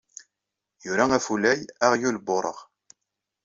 [0.85, 2.57] Yura Afulay Aɣyul n wureɣ.